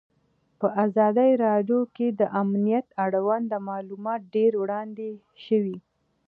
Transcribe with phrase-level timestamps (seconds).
[0.59, 5.09] په ازادي راډیو کې د امنیت اړوند معلومات ډېر وړاندې
[5.45, 5.77] شوي.